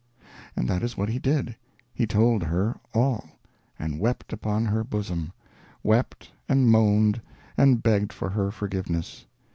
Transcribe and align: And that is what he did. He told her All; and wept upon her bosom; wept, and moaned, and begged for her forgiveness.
And 0.55 0.67
that 0.67 0.81
is 0.81 0.97
what 0.97 1.09
he 1.09 1.19
did. 1.19 1.55
He 1.93 2.07
told 2.07 2.41
her 2.41 2.75
All; 2.91 3.29
and 3.77 3.99
wept 3.99 4.33
upon 4.33 4.65
her 4.65 4.83
bosom; 4.83 5.31
wept, 5.83 6.31
and 6.49 6.67
moaned, 6.71 7.21
and 7.55 7.83
begged 7.83 8.11
for 8.11 8.31
her 8.31 8.49
forgiveness. 8.49 9.27